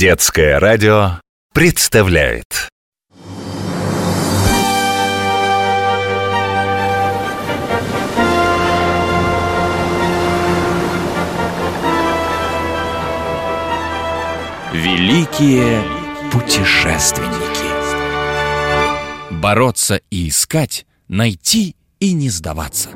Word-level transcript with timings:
Детское 0.00 0.58
радио 0.58 1.20
представляет. 1.52 2.70
Великие 14.72 15.82
путешественники. 16.32 17.28
Бороться 19.30 20.00
и 20.08 20.30
искать, 20.30 20.86
найти 21.08 21.76
и 21.98 22.14
не 22.14 22.30
сдаваться. 22.30 22.88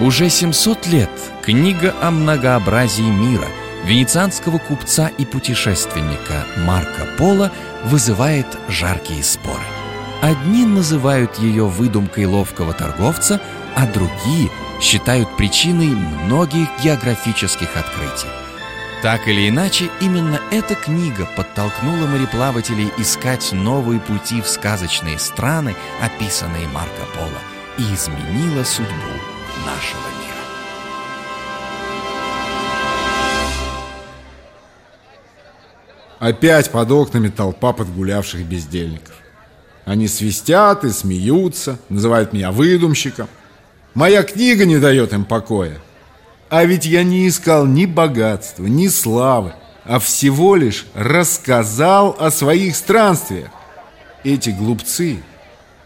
Уже 0.00 0.28
700 0.28 0.86
лет 0.88 1.10
книга 1.42 1.94
о 2.02 2.10
многообразии 2.10 3.00
мира– 3.04 3.48
венецианского 3.84 4.58
купца 4.58 5.08
и 5.08 5.24
путешественника 5.24 6.46
Марко 6.58 7.06
Поло 7.18 7.52
вызывает 7.84 8.46
жаркие 8.68 9.22
споры. 9.22 9.62
Одни 10.22 10.64
называют 10.64 11.38
ее 11.38 11.66
выдумкой 11.66 12.24
ловкого 12.24 12.72
торговца, 12.72 13.40
а 13.76 13.86
другие 13.86 14.50
считают 14.80 15.36
причиной 15.36 15.88
многих 15.88 16.68
географических 16.82 17.76
открытий. 17.76 18.28
Так 19.02 19.28
или 19.28 19.50
иначе, 19.50 19.90
именно 20.00 20.40
эта 20.50 20.74
книга 20.74 21.28
подтолкнула 21.36 22.06
мореплавателей 22.06 22.90
искать 22.96 23.52
новые 23.52 24.00
пути 24.00 24.40
в 24.40 24.48
сказочные 24.48 25.18
страны, 25.18 25.76
описанные 26.00 26.66
Марко 26.68 27.04
Поло, 27.14 27.38
и 27.76 27.82
изменила 27.94 28.64
судьбу 28.64 29.12
нашего 29.66 30.08
мира. 30.22 30.33
Опять 36.18 36.70
под 36.70 36.90
окнами 36.90 37.28
толпа 37.28 37.72
подгулявших 37.72 38.44
бездельников. 38.46 39.14
Они 39.84 40.08
свистят 40.08 40.84
и 40.84 40.90
смеются, 40.90 41.78
называют 41.88 42.32
меня 42.32 42.50
выдумщиком. 42.50 43.28
Моя 43.94 44.22
книга 44.22 44.64
не 44.64 44.78
дает 44.78 45.12
им 45.12 45.24
покоя. 45.24 45.78
А 46.48 46.64
ведь 46.64 46.86
я 46.86 47.02
не 47.02 47.28
искал 47.28 47.66
ни 47.66 47.84
богатства, 47.84 48.64
ни 48.64 48.88
славы, 48.88 49.54
а 49.84 49.98
всего 49.98 50.56
лишь 50.56 50.86
рассказал 50.94 52.16
о 52.18 52.30
своих 52.30 52.76
странствиях. 52.76 53.50
Эти 54.22 54.50
глупцы 54.50 55.18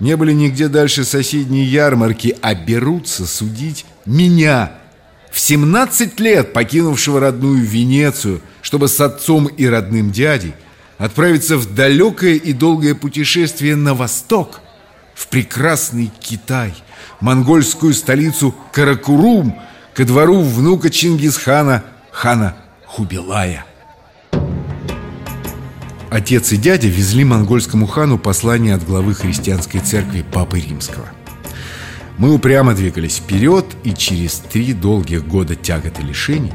не 0.00 0.16
были 0.16 0.32
нигде 0.32 0.68
дальше 0.68 1.04
соседней 1.04 1.64
ярмарки, 1.64 2.36
а 2.42 2.54
берутся 2.54 3.26
судить 3.26 3.86
меня– 4.04 4.72
в 5.34 5.40
17 5.40 6.20
лет 6.20 6.52
покинувшего 6.52 7.18
родную 7.18 7.60
Венецию, 7.60 8.40
чтобы 8.62 8.86
с 8.86 9.00
отцом 9.00 9.48
и 9.48 9.66
родным 9.66 10.12
дядей 10.12 10.54
отправиться 10.96 11.56
в 11.56 11.74
далекое 11.74 12.34
и 12.34 12.52
долгое 12.52 12.94
путешествие 12.94 13.74
на 13.74 13.94
восток, 13.94 14.60
в 15.12 15.26
прекрасный 15.26 16.12
Китай, 16.20 16.72
монгольскую 17.20 17.94
столицу 17.94 18.54
Каракурум, 18.72 19.60
ко 19.92 20.04
двору 20.04 20.40
внука 20.40 20.88
Чингисхана, 20.88 21.82
хана 22.12 22.54
Хубилая. 22.86 23.66
Отец 26.10 26.52
и 26.52 26.56
дядя 26.56 26.86
везли 26.86 27.24
монгольскому 27.24 27.88
хану 27.88 28.18
послание 28.18 28.76
от 28.76 28.84
главы 28.84 29.14
христианской 29.14 29.80
церкви 29.80 30.24
Папы 30.32 30.60
Римского– 30.60 31.08
мы 32.16 32.32
упрямо 32.32 32.74
двигались 32.74 33.16
вперед, 33.16 33.66
и 33.82 33.92
через 33.92 34.36
три 34.38 34.72
долгих 34.72 35.26
года 35.26 35.56
тягот 35.56 35.98
и 35.98 36.02
лишений 36.02 36.52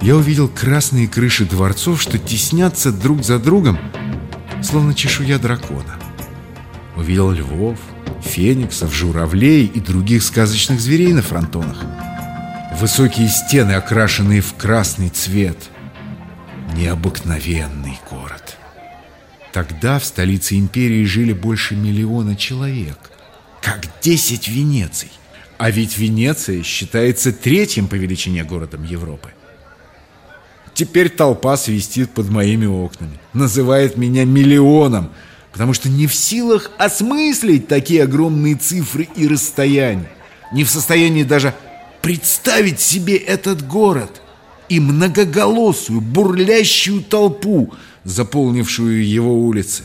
я 0.00 0.16
увидел 0.16 0.48
красные 0.48 1.08
крыши 1.08 1.44
дворцов, 1.44 2.00
что 2.00 2.18
теснятся 2.18 2.92
друг 2.92 3.22
за 3.22 3.38
другом, 3.38 3.78
словно 4.62 4.94
чешуя 4.94 5.38
дракона. 5.38 5.98
Увидел 6.96 7.32
львов, 7.32 7.78
фениксов, 8.22 8.94
журавлей 8.94 9.66
и 9.66 9.80
других 9.80 10.22
сказочных 10.22 10.80
зверей 10.80 11.12
на 11.12 11.22
фронтонах. 11.22 11.84
Высокие 12.80 13.28
стены, 13.28 13.72
окрашенные 13.72 14.40
в 14.40 14.54
красный 14.54 15.08
цвет. 15.08 15.58
Необыкновенный 16.76 17.98
город. 18.08 18.56
Тогда 19.52 19.98
в 19.98 20.04
столице 20.04 20.56
империи 20.56 21.04
жили 21.04 21.32
больше 21.32 21.76
миллиона 21.76 22.36
человек– 22.36 22.98
как 23.60 23.88
10 24.02 24.48
Венеций. 24.48 25.10
А 25.58 25.70
ведь 25.70 25.98
Венеция 25.98 26.62
считается 26.62 27.32
третьим 27.32 27.88
по 27.88 27.96
величине 27.96 28.44
городом 28.44 28.84
Европы. 28.84 29.30
Теперь 30.72 31.08
толпа 31.08 31.56
свистит 31.56 32.10
под 32.10 32.30
моими 32.30 32.66
окнами, 32.66 33.18
называет 33.32 33.96
меня 33.96 34.24
миллионом, 34.24 35.10
потому 35.50 35.74
что 35.74 35.88
не 35.88 36.06
в 36.06 36.14
силах 36.14 36.70
осмыслить 36.78 37.66
такие 37.66 38.04
огромные 38.04 38.54
цифры 38.54 39.08
и 39.16 39.26
расстояния, 39.26 40.08
не 40.52 40.62
в 40.62 40.70
состоянии 40.70 41.24
даже 41.24 41.52
представить 42.00 42.78
себе 42.78 43.16
этот 43.16 43.66
город 43.66 44.22
и 44.68 44.78
многоголосую, 44.78 46.00
бурлящую 46.00 47.02
толпу, 47.02 47.74
заполнившую 48.04 49.04
его 49.04 49.34
улицы. 49.34 49.82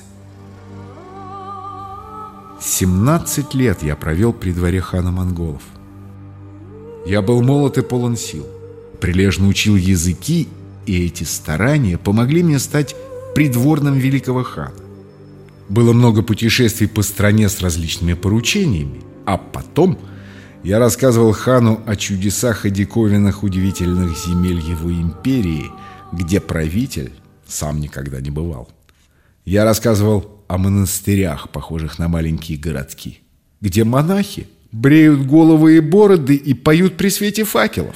17 2.64 3.54
лет 3.56 3.84
я 3.84 3.98
провел 3.98 4.32
при 4.32 4.52
дворе 4.52 4.80
хана 4.80 5.12
монголов. 5.12 5.64
Я 7.06 7.22
был 7.22 7.42
молод 7.42 7.78
и 7.78 7.82
полон 7.82 8.16
сил, 8.16 8.48
прилежно 9.02 9.48
учил 9.48 9.76
языки, 9.76 10.48
и 10.86 11.06
эти 11.06 11.26
старания 11.26 11.98
помогли 11.98 12.42
мне 12.42 12.60
стать 12.60 12.96
придворным 13.36 13.96
великого 13.96 14.44
хана. 14.44 14.72
Было 15.68 15.92
много 15.92 16.22
путешествий 16.22 16.88
по 16.88 17.02
стране 17.02 17.50
с 17.50 17.60
различными 17.60 18.14
поручениями, 18.14 19.02
а 19.26 19.38
потом 19.38 20.00
я 20.64 20.80
рассказывал 20.80 21.34
хану 21.34 21.82
о 21.86 21.98
чудесах 21.98 22.66
и 22.66 22.70
диковинах 22.70 23.44
удивительных 23.44 24.18
земель 24.18 24.60
его 24.60 24.90
империи, 24.90 25.70
где 26.14 26.40
правитель 26.40 27.12
сам 27.46 27.82
никогда 27.82 28.22
не 28.22 28.30
бывал. 28.30 28.70
Я 29.46 29.66
рассказывал 29.66 30.46
о 30.48 30.58
монастырях, 30.58 31.50
похожих 31.50 32.00
на 32.00 32.08
маленькие 32.08 32.58
городки, 32.58 33.20
где 33.60 33.84
монахи 33.84 34.48
бреют 34.72 35.26
головы 35.26 35.78
и 35.78 35.80
бороды 35.82 36.36
и 36.36 36.54
поют 36.54 36.96
при 36.96 37.10
свете 37.10 37.44
факелов. 37.44 37.96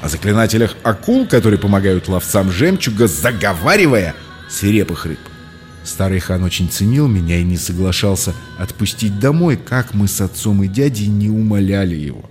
О 0.00 0.08
заклинателях 0.08 0.74
акул, 0.82 1.26
которые 1.26 1.58
помогают 1.58 2.08
ловцам 2.08 2.50
жемчуга, 2.50 3.08
заговаривая 3.08 4.14
свирепых 4.48 5.04
рыб. 5.04 5.18
Старый 5.84 6.18
хан 6.18 6.42
очень 6.44 6.70
ценил 6.70 7.08
меня 7.08 7.38
и 7.38 7.44
не 7.44 7.58
соглашался 7.58 8.34
отпустить 8.58 9.18
домой, 9.18 9.58
как 9.58 9.92
мы 9.92 10.08
с 10.08 10.20
отцом 10.22 10.62
и 10.62 10.68
дядей 10.68 11.08
не 11.08 11.28
умоляли 11.28 11.94
его. 11.94 12.30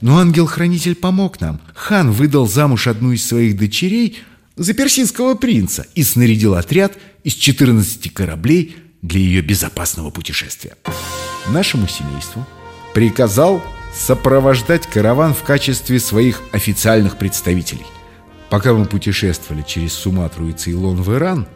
Но 0.00 0.18
ангел-хранитель 0.18 0.96
помог 0.96 1.40
нам. 1.40 1.60
Хан 1.74 2.10
выдал 2.10 2.48
замуж 2.48 2.88
одну 2.88 3.12
из 3.12 3.24
своих 3.24 3.56
дочерей 3.56 4.18
за 4.58 4.74
персидского 4.74 5.34
принца 5.34 5.86
и 5.94 6.02
снарядил 6.02 6.54
отряд 6.54 6.98
из 7.24 7.34
14 7.34 8.12
кораблей 8.12 8.76
для 9.00 9.20
ее 9.20 9.40
безопасного 9.40 10.10
путешествия. 10.10 10.76
Нашему 11.48 11.86
семейству 11.86 12.44
приказал 12.92 13.62
сопровождать 13.94 14.86
караван 14.86 15.32
в 15.32 15.42
качестве 15.44 16.00
своих 16.00 16.42
официальных 16.52 17.16
представителей. 17.16 17.86
Пока 18.50 18.74
мы 18.74 18.86
путешествовали 18.86 19.62
через 19.66 19.92
Суматру 19.92 20.48
и 20.48 20.52
Цейлон 20.52 21.02
в 21.02 21.14
Иран, 21.14 21.46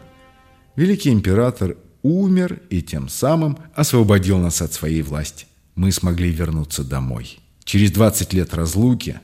великий 0.75 1.09
император 1.09 1.75
умер 2.01 2.61
и 2.69 2.81
тем 2.81 3.09
самым 3.09 3.57
освободил 3.75 4.37
нас 4.37 4.61
от 4.61 4.73
своей 4.73 5.01
власти. 5.01 5.45
Мы 5.75 5.91
смогли 5.91 6.29
вернуться 6.29 6.83
домой. 6.83 7.39
Через 7.63 7.91
20 7.91 8.33
лет 8.33 8.53
разлуки 8.53 9.19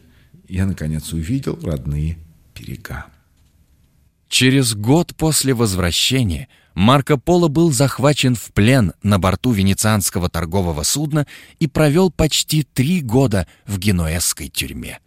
я, 0.48 0.66
наконец, 0.66 1.14
увидел 1.14 1.60
родные 1.62 2.18
берега. 2.56 3.06
Через 4.30 4.76
год 4.76 5.16
после 5.18 5.56
возвращения 5.56 6.48
Марко 6.76 7.18
Поло 7.18 7.48
был 7.48 7.72
захвачен 7.72 8.36
в 8.36 8.54
плен 8.54 8.94
на 9.02 9.18
борту 9.18 9.52
венецианского 9.52 10.30
торгового 10.30 10.84
судна 10.84 11.26
и 11.60 11.68
провел 11.68 12.12
почти 12.12 12.64
три 12.64 13.02
года 13.02 13.48
в 13.66 13.80
генуэзской 13.80 14.48
тюрьме. 14.48 15.00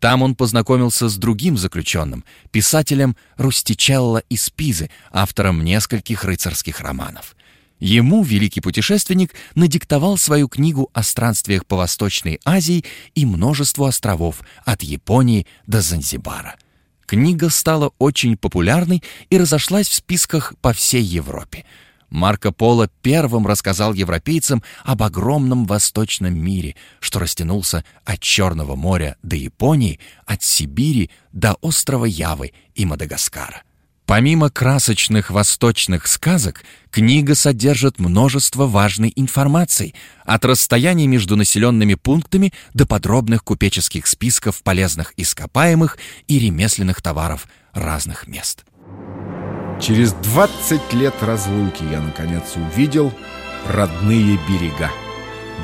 Там 0.00 0.22
он 0.22 0.34
познакомился 0.34 1.08
с 1.08 1.16
другим 1.16 1.56
заключенным, 1.56 2.24
писателем 2.50 3.16
Рустичелло 3.36 4.22
из 4.28 4.50
Пизы, 4.50 4.90
автором 5.12 5.62
нескольких 5.62 6.24
рыцарских 6.24 6.80
романов. 6.80 7.36
Ему 7.80 8.22
великий 8.22 8.60
путешественник 8.60 9.34
надиктовал 9.54 10.16
свою 10.16 10.48
книгу 10.48 10.90
о 10.94 11.02
странствиях 11.02 11.66
по 11.66 11.76
Восточной 11.76 12.40
Азии 12.44 12.84
и 13.14 13.26
множеству 13.26 13.84
островов 13.84 14.40
от 14.64 14.82
Японии 14.82 15.46
до 15.66 15.82
Занзибара. 15.82 16.56
Книга 17.06 17.50
стала 17.50 17.92
очень 17.98 18.36
популярной 18.36 19.02
и 19.30 19.38
разошлась 19.38 19.88
в 19.88 19.94
списках 19.94 20.54
по 20.60 20.72
всей 20.72 21.02
Европе. 21.02 21.64
Марко 22.10 22.52
Поло 22.52 22.88
первым 23.02 23.46
рассказал 23.46 23.92
европейцам 23.92 24.62
об 24.84 25.02
огромном 25.02 25.66
восточном 25.66 26.38
мире, 26.38 26.76
что 27.00 27.18
растянулся 27.18 27.84
от 28.04 28.20
Черного 28.20 28.76
моря 28.76 29.16
до 29.22 29.36
Японии, 29.36 29.98
от 30.24 30.42
Сибири 30.42 31.10
до 31.32 31.54
острова 31.54 32.04
Явы 32.04 32.52
и 32.74 32.86
Мадагаскара. 32.86 33.62
Помимо 34.06 34.50
красочных 34.50 35.30
восточных 35.30 36.06
сказок, 36.06 36.62
книга 36.90 37.34
содержит 37.34 37.98
множество 37.98 38.66
важной 38.66 39.10
информации, 39.16 39.94
от 40.26 40.44
расстояний 40.44 41.06
между 41.06 41.36
населенными 41.36 41.94
пунктами 41.94 42.52
до 42.74 42.86
подробных 42.86 43.42
купеческих 43.44 44.06
списков 44.06 44.62
полезных 44.62 45.14
ископаемых 45.16 45.96
и 46.28 46.38
ремесленных 46.38 47.00
товаров 47.00 47.48
разных 47.72 48.26
мест. 48.26 48.64
Через 49.80 50.12
20 50.12 50.92
лет 50.92 51.14
разлуки 51.22 51.82
я, 51.90 52.00
наконец, 52.00 52.44
увидел 52.56 53.10
родные 53.66 54.38
берега. 54.46 54.90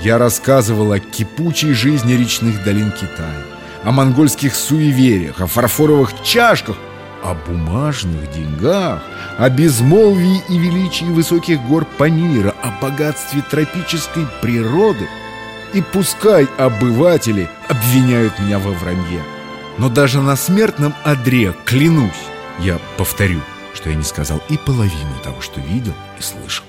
Я 0.03 0.17
рассказывал 0.17 0.93
о 0.93 0.99
кипучей 0.99 1.75
жизни 1.75 2.15
речных 2.15 2.65
долин 2.65 2.91
Китая, 2.91 3.45
о 3.85 3.93
монгольских 3.93 4.55
суевериях, 4.55 5.43
о 5.43 5.47
фарфоровых 5.47 6.23
чашках, 6.25 6.77
о 7.23 7.35
бумажных 7.35 8.31
деньгах, 8.33 9.03
о 9.39 9.49
безмолвии 9.51 10.43
и 10.49 10.59
величии 10.59 11.05
высоких 11.05 11.61
гор 11.63 11.85
Памира, 11.99 12.55
о 12.63 12.71
богатстве 12.81 13.43
тропической 13.51 14.27
природы. 14.41 15.09
И 15.75 15.83
пускай 15.83 16.47
обыватели 16.59 17.49
обвиняют 17.69 18.39
меня 18.41 18.59
во 18.59 18.73
вранье, 18.73 19.23
но 19.79 19.89
даже 19.89 20.21
на 20.21 20.37
смертном 20.37 20.95
одре 21.05 21.55
клянусь, 21.65 22.11
я 22.59 22.79
повторю, 22.99 23.41
что 23.75 23.91
я 23.91 23.97
не 23.97 24.03
сказал 24.03 24.43
и 24.49 24.57
половину 24.57 25.15
того, 25.23 25.41
что 25.41 25.61
видел 25.61 25.95
и 26.19 26.23
слышал. 26.23 26.65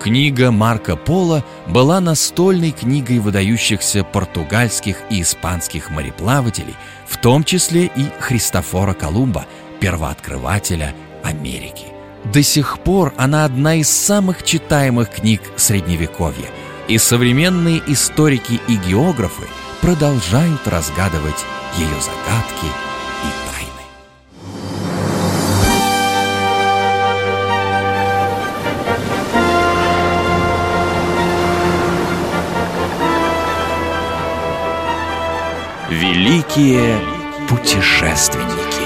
Книга 0.00 0.50
Марко 0.50 0.96
Поло 0.96 1.44
была 1.66 2.00
настольной 2.00 2.70
книгой 2.70 3.18
выдающихся 3.18 4.02
португальских 4.02 4.96
и 5.10 5.20
испанских 5.20 5.90
мореплавателей, 5.90 6.74
в 7.06 7.18
том 7.18 7.44
числе 7.44 7.84
и 7.84 8.06
Христофора 8.18 8.94
Колумба, 8.94 9.44
первооткрывателя 9.78 10.94
Америки. 11.22 11.84
До 12.32 12.42
сих 12.42 12.78
пор 12.78 13.12
она 13.18 13.44
одна 13.44 13.74
из 13.74 13.90
самых 13.90 14.42
читаемых 14.42 15.10
книг 15.10 15.42
Средневековья, 15.56 16.48
и 16.88 16.96
современные 16.96 17.82
историки 17.86 18.58
и 18.68 18.76
географы 18.76 19.44
продолжают 19.82 20.66
разгадывать 20.66 21.44
ее 21.76 22.00
загадки 22.00 22.89
Великие 36.00 36.98
путешественники. 37.46 38.79